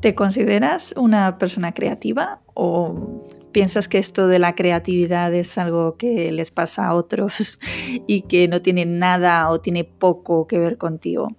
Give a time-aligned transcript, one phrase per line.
[0.00, 3.22] ¿Te consideras una persona creativa o
[3.52, 7.58] piensas que esto de la creatividad es algo que les pasa a otros
[8.06, 11.36] y que no tiene nada o tiene poco que ver contigo?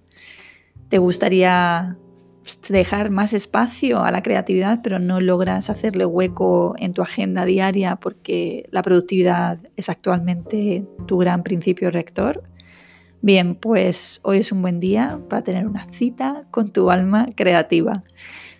[0.88, 1.98] ¿Te gustaría
[2.68, 7.96] dejar más espacio a la creatividad pero no logras hacerle hueco en tu agenda diaria
[7.96, 12.44] porque la productividad es actualmente tu gran principio rector?
[13.22, 18.04] Bien, pues hoy es un buen día para tener una cita con tu alma creativa.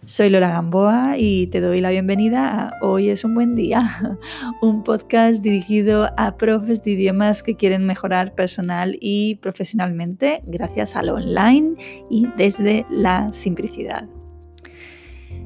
[0.05, 4.19] Soy Lola Gamboa y te doy la bienvenida a Hoy es un buen día,
[4.61, 11.08] un podcast dirigido a profes de idiomas que quieren mejorar personal y profesionalmente gracias al
[11.08, 11.75] online
[12.11, 14.08] y desde la simplicidad.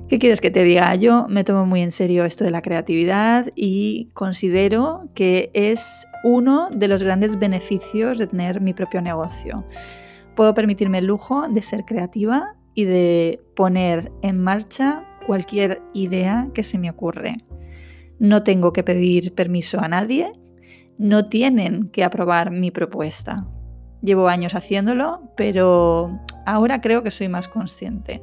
[0.09, 0.95] ¿Qué quieres que te diga?
[0.95, 6.71] Yo me tomo muy en serio esto de la creatividad y considero que es uno
[6.71, 9.67] de los grandes beneficios de tener mi propio negocio.
[10.34, 16.62] Puedo permitirme el lujo de ser creativa y de poner en marcha cualquier idea que
[16.62, 17.38] se me ocurre.
[18.19, 20.30] No tengo que pedir permiso a nadie,
[20.98, 23.47] no tienen que aprobar mi propuesta.
[24.02, 28.22] Llevo años haciéndolo, pero ahora creo que soy más consciente.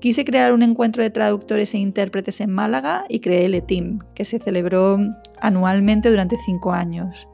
[0.00, 4.24] Quise crear un encuentro de traductores e intérpretes en Málaga y creé el ETIM, que
[4.24, 4.98] se celebró
[5.40, 7.28] anualmente durante cinco años.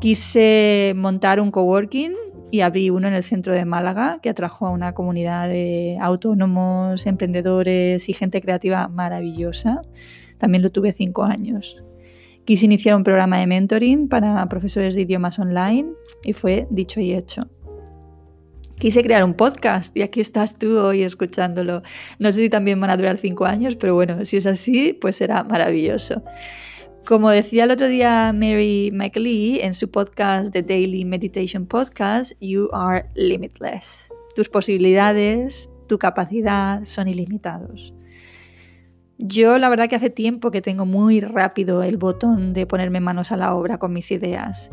[0.00, 2.12] Quise montar un coworking
[2.52, 7.06] y abrí uno en el centro de Málaga que atrajo a una comunidad de autónomos,
[7.06, 9.80] emprendedores y gente creativa maravillosa.
[10.36, 11.82] También lo tuve cinco años.
[12.44, 15.92] Quise iniciar un programa de mentoring para profesores de idiomas online
[16.22, 17.48] y fue dicho y hecho.
[18.78, 21.82] Quise crear un podcast y aquí estás tú hoy escuchándolo.
[22.18, 25.16] No sé si también van a durar cinco años, pero bueno, si es así, pues
[25.16, 26.22] será maravilloso.
[27.06, 32.68] Como decía el otro día Mary McLee en su podcast The Daily Meditation Podcast, You
[32.72, 34.12] are limitless.
[34.36, 37.92] Tus posibilidades, tu capacidad son ilimitados.
[39.18, 43.32] Yo la verdad que hace tiempo que tengo muy rápido el botón de ponerme manos
[43.32, 44.70] a la obra con mis ideas,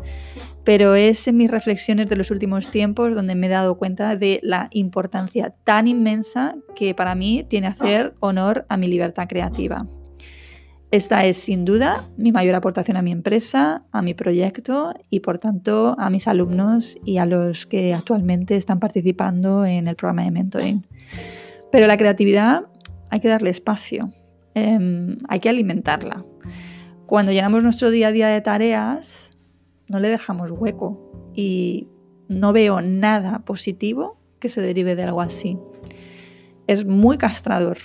[0.64, 4.38] pero es en mis reflexiones de los últimos tiempos donde me he dado cuenta de
[4.44, 9.86] la importancia tan inmensa que para mí tiene hacer honor a mi libertad creativa.
[10.90, 15.38] Esta es sin duda mi mayor aportación a mi empresa, a mi proyecto y por
[15.38, 20.32] tanto a mis alumnos y a los que actualmente están participando en el programa de
[20.32, 20.86] mentoring.
[21.70, 22.64] Pero la creatividad
[23.08, 24.12] hay que darle espacio,
[24.54, 26.24] em, hay que alimentarla.
[27.06, 29.30] Cuando llenamos nuestro día a día de tareas,
[29.88, 31.88] no le dejamos hueco y
[32.28, 35.56] no veo nada positivo que se derive de algo así.
[36.66, 37.78] Es muy castrador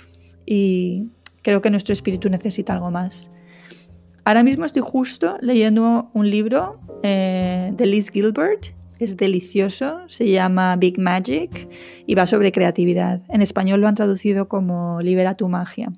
[0.44, 1.10] y
[1.46, 3.30] Creo que nuestro espíritu necesita algo más.
[4.24, 8.74] Ahora mismo estoy justo leyendo un libro eh, de Liz Gilbert.
[8.98, 11.68] Es delicioso, se llama Big Magic
[12.04, 13.22] y va sobre creatividad.
[13.28, 15.92] En español lo han traducido como Libera tu magia.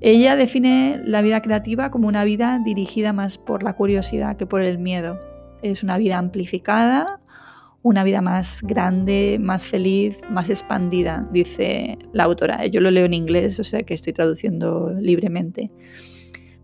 [0.00, 4.62] Ella define la vida creativa como una vida dirigida más por la curiosidad que por
[4.62, 5.20] el miedo.
[5.62, 7.20] Es una vida amplificada,
[7.82, 12.66] una vida más grande, más feliz, más expandida, dice la autora.
[12.66, 15.70] Yo lo leo en inglés, o sea que estoy traduciendo libremente.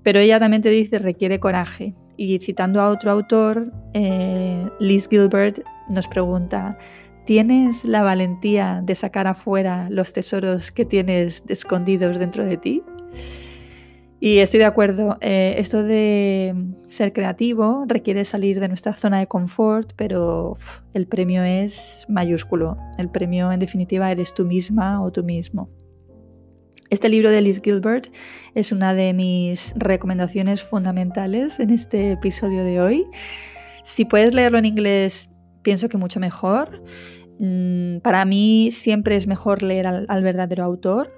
[0.03, 1.95] Pero ella también te dice requiere coraje.
[2.17, 6.79] Y citando a otro autor, eh, Liz Gilbert nos pregunta,
[7.27, 12.83] ¿tienes la valentía de sacar afuera los tesoros que tienes escondidos dentro de ti?
[14.21, 16.53] Y estoy de acuerdo, eh, esto de
[16.89, 20.59] ser creativo requiere salir de nuestra zona de confort, pero
[20.93, 22.76] el premio es mayúsculo.
[22.99, 25.70] El premio en definitiva eres tú misma o tú mismo.
[26.91, 28.09] Este libro de Liz Gilbert
[28.55, 33.06] es una de mis recomendaciones fundamentales en este episodio de hoy.
[33.85, 35.31] Si puedes leerlo en inglés,
[35.62, 36.82] pienso que mucho mejor.
[37.38, 41.12] Mm, para mí siempre es mejor leer al verdadero autor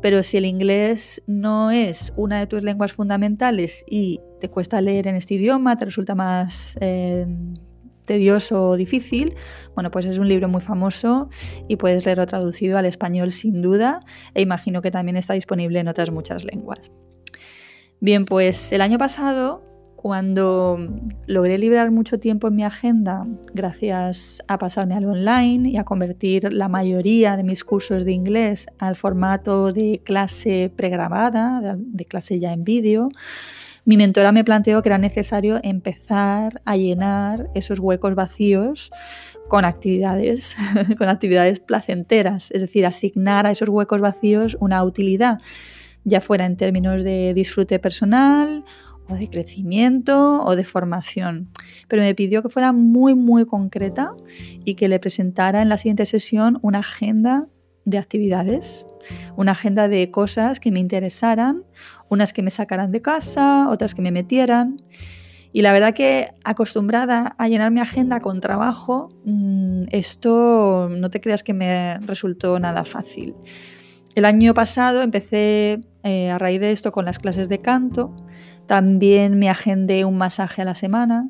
[0.00, 5.08] pero si el inglés no es una de tus lenguas fundamentales y te cuesta leer
[5.08, 7.26] en este idioma, te resulta más eh,
[8.04, 9.34] tedioso o difícil,
[9.74, 11.28] bueno, pues es un libro muy famoso
[11.68, 14.00] y puedes leerlo traducido al español sin duda
[14.34, 16.90] e imagino que también está disponible en otras muchas lenguas.
[18.00, 19.67] Bien, pues el año pasado
[20.00, 20.78] cuando
[21.26, 26.52] logré liberar mucho tiempo en mi agenda gracias a pasarme al online y a convertir
[26.52, 32.52] la mayoría de mis cursos de inglés al formato de clase pregrabada, de clase ya
[32.52, 33.08] en vídeo,
[33.84, 38.92] mi mentora me planteó que era necesario empezar a llenar esos huecos vacíos
[39.48, 40.54] con actividades,
[40.98, 45.40] con actividades placenteras, es decir, asignar a esos huecos vacíos una utilidad,
[46.04, 48.64] ya fuera en términos de disfrute personal
[49.16, 51.48] de crecimiento o de formación.
[51.88, 54.12] Pero me pidió que fuera muy, muy concreta
[54.64, 57.46] y que le presentara en la siguiente sesión una agenda
[57.84, 58.84] de actividades,
[59.36, 61.64] una agenda de cosas que me interesaran,
[62.10, 64.82] unas que me sacaran de casa, otras que me metieran.
[65.52, 71.22] Y la verdad que acostumbrada a llenar mi agenda con trabajo, mm, esto no te
[71.22, 73.34] creas que me resultó nada fácil.
[74.14, 78.14] El año pasado empecé eh, a raíz de esto con las clases de canto
[78.68, 81.28] también me agendé un masaje a la semana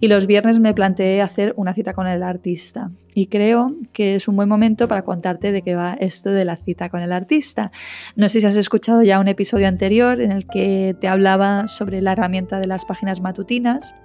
[0.00, 2.92] y los viernes me planteé hacer una cita con el artista.
[3.14, 6.56] Y creo que es un buen momento para contarte de qué va esto de la
[6.56, 7.72] cita con el artista.
[8.14, 12.00] No sé si has escuchado ya un episodio anterior en el que te hablaba sobre
[12.00, 13.96] la herramienta de las páginas matutinas,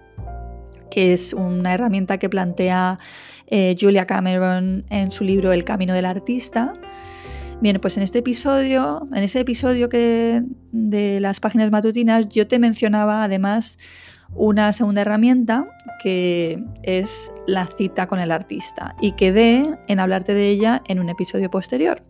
[0.90, 2.98] que es una herramienta que plantea
[3.46, 6.74] eh, Julia Cameron en su libro El Camino del Artista.
[7.64, 10.44] Bien, pues en este episodio, en ese episodio que,
[10.74, 13.80] de las páginas matutinas, yo te mencionaba además
[14.36, 15.70] una segunda herramienta
[16.04, 21.08] que es la cita con el artista y quedé en hablarte de ella en un
[21.08, 22.04] episodio posterior.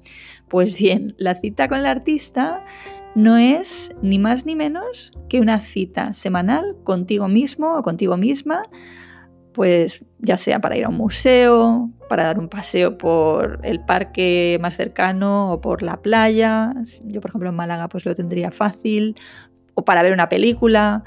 [0.48, 2.66] Pues bien, la cita con el artista
[3.14, 8.64] no es ni más ni menos que una cita semanal contigo mismo o contigo misma
[9.54, 14.58] pues ya sea para ir a un museo, para dar un paseo por el parque
[14.62, 16.74] más cercano o por la playa.
[17.06, 19.16] Yo, por ejemplo, en Málaga pues lo tendría fácil,
[19.76, 21.04] o para ver una película.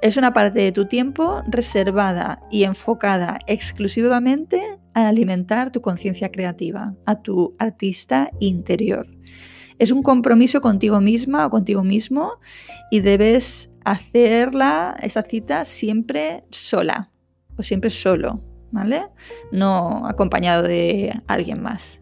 [0.00, 6.94] Es una parte de tu tiempo reservada y enfocada exclusivamente a alimentar tu conciencia creativa,
[7.04, 9.08] a tu artista interior.
[9.78, 12.32] Es un compromiso contigo misma o contigo mismo
[12.90, 17.10] y debes hacerla, esa cita, siempre sola,
[17.58, 18.40] o siempre solo,
[18.70, 19.02] ¿vale?
[19.52, 22.00] No acompañado de alguien más.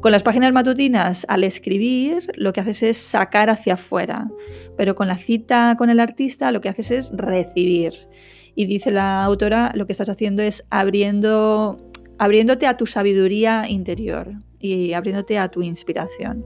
[0.00, 4.30] Con las páginas matutinas, al escribir, lo que haces es sacar hacia afuera,
[4.76, 8.06] pero con la cita con el artista, lo que haces es recibir.
[8.54, 11.78] Y dice la autora, lo que estás haciendo es abriendo,
[12.18, 16.44] abriéndote a tu sabiduría interior y abriéndote a tu inspiración.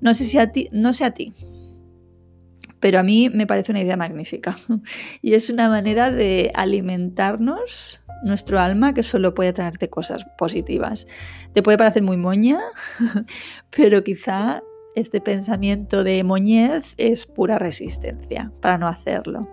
[0.00, 1.34] No sé si a ti, no sé a ti,
[2.80, 4.56] pero a mí me parece una idea magnífica.
[5.22, 11.06] Y es una manera de alimentarnos nuestro alma que solo puede traerte cosas positivas.
[11.52, 12.60] Te puede parecer muy moña,
[13.76, 14.62] pero quizá
[14.94, 19.48] este pensamiento de moñez es pura resistencia para no hacerlo.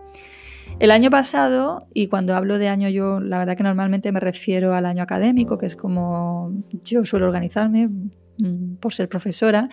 [0.80, 4.76] El año pasado, y cuando hablo de año yo la verdad que normalmente me refiero
[4.76, 6.52] al año académico, que es como
[6.84, 7.90] yo suelo organizarme
[8.38, 9.70] mm, por ser profesora,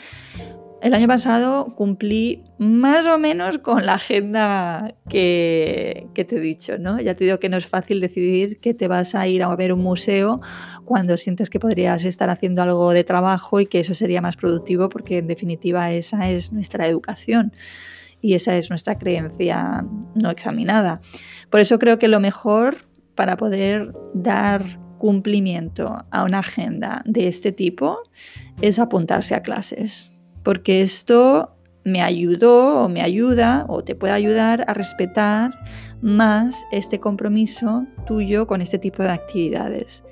[0.84, 7.00] el año pasado cumplí más o menos con la agenda que, te he dicho, ¿no?
[7.00, 9.72] Ya te digo que no es fácil decidir que te vas a ir a ver
[9.72, 10.42] un museo
[10.84, 14.90] cuando sientes que podrías estar haciendo algo de trabajo y que eso sería más productivo
[14.90, 17.54] porque en definitiva esa es nuestra educación
[18.20, 21.00] y esa es nuestra creencia no examinada.
[21.48, 22.76] Por eso creo que lo mejor
[23.14, 24.62] para poder dar
[24.98, 28.00] cumplimiento a una agenda de este tipo
[28.60, 30.13] es apuntarse a clases
[30.44, 35.52] porque esto me ayudó o me ayuda o te puede ayudar a respetar
[36.00, 40.04] más este compromiso tuyo con este tipo de actividades.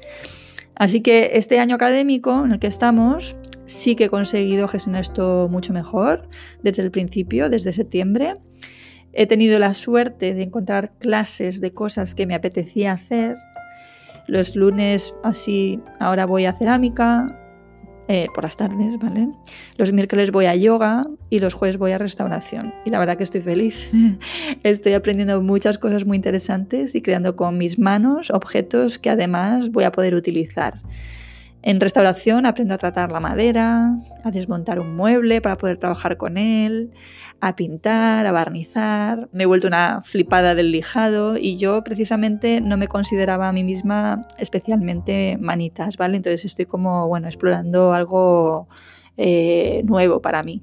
[0.75, 3.37] Así que este año académico en el que estamos,
[3.67, 6.29] sí que he conseguido gestionar esto mucho mejor
[6.63, 8.37] desde el principio, desde septiembre.
[9.13, 13.37] He tenido la suerte de encontrar clases de cosas que me apetecía hacer.
[14.27, 17.39] Los lunes así, ahora voy a cerámica,
[18.13, 19.31] eh, por las tardes, ¿vale?
[19.79, 22.75] Los miércoles voy a yoga y los jueves voy a restauración.
[22.85, 23.91] Y la verdad que estoy feliz.
[24.63, 29.85] estoy aprendiendo muchas cosas muy interesantes y creando con mis manos objetos que además voy
[29.85, 30.75] a poder utilizar.
[31.63, 36.37] En restauración aprendo a tratar la madera, a desmontar un mueble para poder trabajar con
[36.37, 36.91] él,
[37.41, 39.29] a pintar, a barnizar.
[39.33, 43.63] Me he vuelto una flipada del lijado y yo precisamente no me consideraba a mí
[43.63, 46.17] misma especialmente manitas, ¿vale?
[46.17, 48.69] Entonces estoy como, bueno, explorando algo
[49.17, 50.63] eh, nuevo para mí.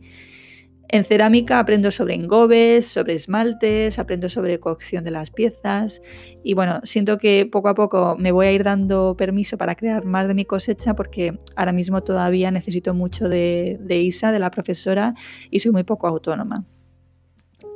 [0.91, 6.01] En cerámica aprendo sobre engobes, sobre esmaltes, aprendo sobre cocción de las piezas
[6.43, 10.03] y bueno, siento que poco a poco me voy a ir dando permiso para crear
[10.03, 15.13] más de mi cosecha porque ahora mismo todavía necesito mucho de, Isa, de la profesora,
[15.51, 16.65] y soy muy poco autónoma.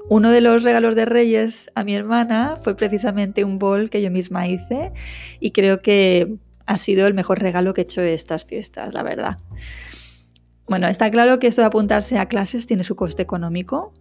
[0.09, 4.09] Uno de los regalos de Reyes a mi hermana fue precisamente un bol que yo
[4.09, 4.91] misma hice
[5.39, 9.37] y creo que ha sido el mejor regalo que he hecho estas fiestas, la verdad.
[10.67, 13.93] Bueno, está claro que esto de apuntarse a clases tiene su coste económico,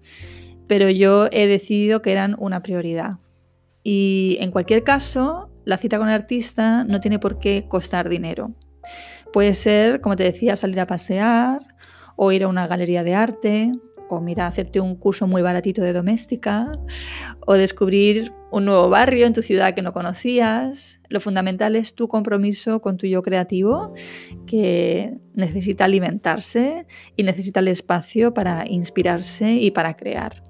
[0.69, 3.19] pero yo he decidido que eran una prioridad.
[3.83, 8.55] Y en cualquier caso, la cita con el artista no tiene por qué costar dinero.
[9.33, 11.61] Puede ser, como te decía, salir a pasear
[12.17, 13.73] o ir a una galería de arte
[14.17, 16.73] o mira, hacerte un curso muy baratito de doméstica,
[17.47, 21.01] o descubrir un nuevo barrio en tu ciudad que no conocías.
[21.09, 23.95] Lo fundamental es tu compromiso con tu yo creativo,
[24.47, 30.43] que necesita alimentarse y necesita el espacio para inspirarse y para crear.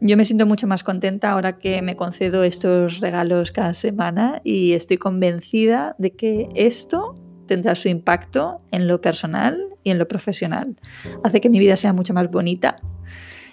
[0.00, 4.72] Yo me siento mucho más contenta ahora que me concedo estos regalos cada semana y
[4.72, 10.76] estoy convencida de que esto tendrá su impacto en lo personal y en lo profesional.
[11.22, 12.76] Hace que mi vida sea mucho más bonita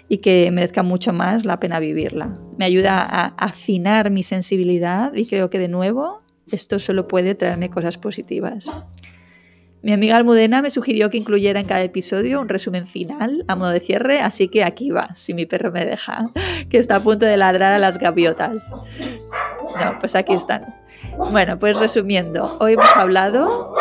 [0.07, 2.33] y que merezca mucho más la pena vivirla.
[2.57, 6.21] Me ayuda a afinar mi sensibilidad y creo que de nuevo
[6.51, 8.69] esto solo puede traerme cosas positivas.
[9.83, 13.71] Mi amiga Almudena me sugirió que incluyera en cada episodio un resumen final a modo
[13.71, 16.24] de cierre, así que aquí va, si mi perro me deja,
[16.69, 18.69] que está a punto de ladrar a las gaviotas.
[18.69, 20.80] No, pues aquí están.
[21.31, 23.75] Bueno, pues resumiendo, hoy hemos hablado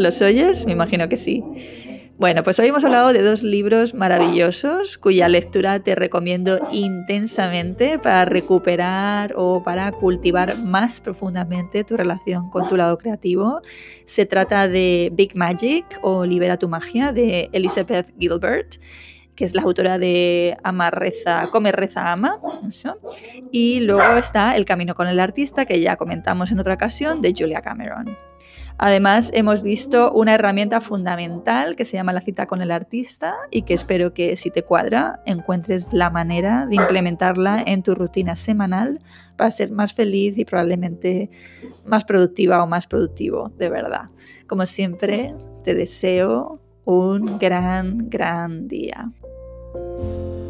[0.00, 0.64] ¿Los oyes?
[0.64, 1.44] Me imagino que sí.
[2.16, 8.24] Bueno, pues hoy hemos hablado de dos libros maravillosos cuya lectura te recomiendo intensamente para
[8.24, 13.60] recuperar o para cultivar más profundamente tu relación con tu lado creativo.
[14.06, 18.76] Se trata de Big Magic o Libera tu magia de Elizabeth Gilbert
[19.40, 22.38] que es la autora de Ama, Reza, Come, Reza, Ama.
[23.50, 27.32] Y luego está El Camino con el Artista, que ya comentamos en otra ocasión, de
[27.34, 28.18] Julia Cameron.
[28.76, 33.62] Además, hemos visto una herramienta fundamental que se llama la cita con el artista y
[33.62, 38.98] que espero que si te cuadra encuentres la manera de implementarla en tu rutina semanal
[39.38, 41.30] para ser más feliz y probablemente
[41.86, 44.10] más productiva o más productivo, de verdad.
[44.46, 49.10] Como siempre, te deseo un gran, gran día.
[49.72, 50.49] Thank you.